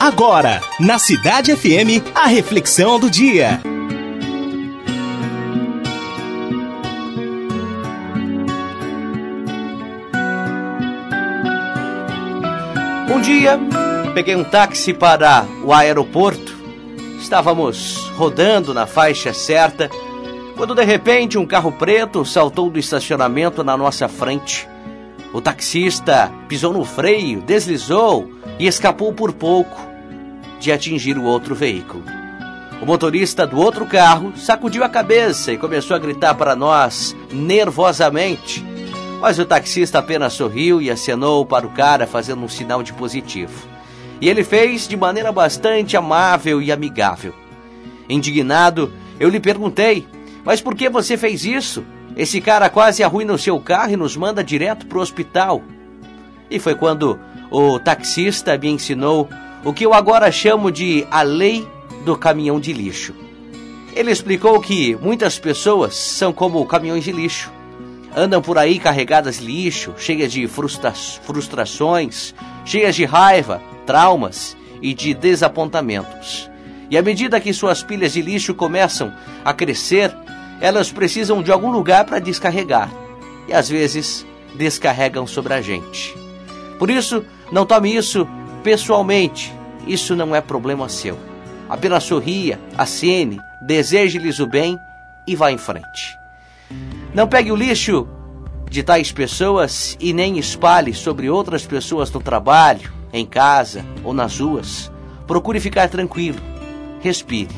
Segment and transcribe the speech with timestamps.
[0.00, 3.60] Agora, na Cidade FM, a reflexão do dia.
[13.14, 13.60] Um dia,
[14.14, 16.56] peguei um táxi para o aeroporto.
[17.20, 19.90] Estávamos rodando na faixa certa
[20.56, 24.66] quando de repente um carro preto saltou do estacionamento na nossa frente.
[25.32, 29.80] O taxista pisou no freio, deslizou e escapou por pouco
[30.58, 32.02] de atingir o outro veículo.
[32.82, 38.64] O motorista do outro carro sacudiu a cabeça e começou a gritar para nós nervosamente.
[39.20, 43.68] Mas o taxista apenas sorriu e acenou para o cara, fazendo um sinal de positivo.
[44.20, 47.34] E ele fez de maneira bastante amável e amigável.
[48.08, 50.08] Indignado, eu lhe perguntei:
[50.44, 51.84] Mas por que você fez isso?
[52.16, 55.62] Esse cara quase arruina o seu carro e nos manda direto para o hospital.
[56.50, 57.18] E foi quando
[57.50, 59.28] o taxista me ensinou
[59.64, 61.66] o que eu agora chamo de a lei
[62.04, 63.14] do caminhão de lixo.
[63.94, 67.52] Ele explicou que muitas pessoas são como caminhões de lixo.
[68.16, 74.92] Andam por aí carregadas de lixo, cheias de frustra frustrações, cheias de raiva, traumas e
[74.94, 76.49] de desapontamentos.
[76.90, 79.12] E à medida que suas pilhas de lixo começam
[79.44, 80.12] a crescer,
[80.60, 82.90] elas precisam de algum lugar para descarregar.
[83.46, 86.14] E às vezes descarregam sobre a gente.
[86.78, 88.26] Por isso, não tome isso
[88.64, 89.52] pessoalmente.
[89.86, 91.16] Isso não é problema seu.
[91.68, 94.76] Apenas sorria, acene, deseje-lhes o bem
[95.26, 96.18] e vá em frente.
[97.14, 98.08] Não pegue o lixo
[98.68, 104.38] de tais pessoas e nem espalhe sobre outras pessoas no trabalho, em casa ou nas
[104.38, 104.90] ruas.
[105.26, 106.40] Procure ficar tranquilo,
[107.00, 107.54] respire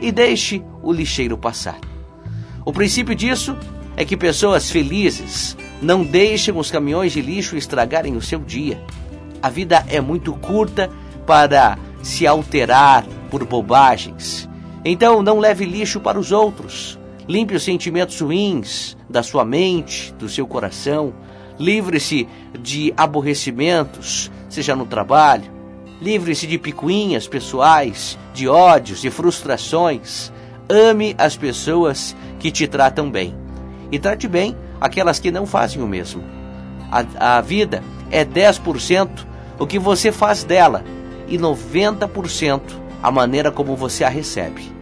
[0.00, 1.78] e deixe o lixeiro passar.
[2.64, 3.56] O princípio disso
[3.96, 8.80] é que pessoas felizes não deixem os caminhões de lixo estragarem o seu dia.
[9.42, 10.90] A vida é muito curta
[11.26, 14.48] para se alterar por bobagens.
[14.84, 16.98] Então não leve lixo para os outros.
[17.28, 21.14] Limpe os sentimentos ruins da sua mente, do seu coração.
[21.58, 22.26] Livre-se
[22.58, 25.61] de aborrecimentos, seja no trabalho.
[26.02, 30.32] Livre-se de picuinhas pessoais, de ódios, de frustrações.
[30.68, 33.32] Ame as pessoas que te tratam bem.
[33.92, 36.24] E trate bem aquelas que não fazem o mesmo.
[36.90, 39.10] A, a vida é 10%
[39.60, 40.84] o que você faz dela
[41.28, 42.60] e 90%
[43.00, 44.72] a maneira como você a recebe.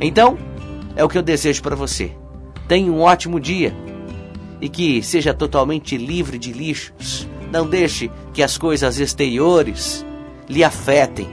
[0.00, 0.36] Então,
[0.96, 2.10] é o que eu desejo para você.
[2.66, 3.72] Tenha um ótimo dia
[4.60, 7.28] e que seja totalmente livre de lixos.
[7.52, 10.04] Não deixe que as coisas exteriores
[10.48, 11.28] lhe afetem,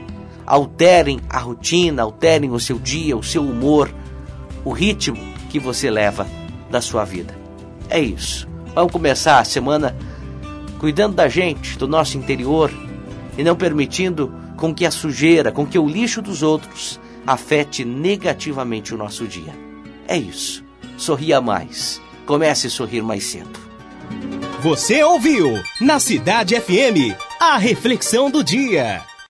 [0.46, 3.92] alterem a rotina, alterem o seu dia, o seu humor,
[4.64, 5.18] o ritmo
[5.50, 6.26] que você leva
[6.70, 7.34] da sua vida.
[7.88, 8.48] É isso.
[8.74, 9.94] Vamos começar a semana
[10.78, 12.72] cuidando da gente, do nosso interior
[13.36, 18.94] e não permitindo com que a sujeira, com que o lixo dos outros afete negativamente
[18.94, 19.54] o nosso dia.
[20.08, 20.64] É isso.
[20.96, 22.00] Sorria mais.
[22.26, 23.60] Comece a sorrir mais cedo.
[24.60, 29.02] Você ouviu na Cidade FM a reflexão do dia.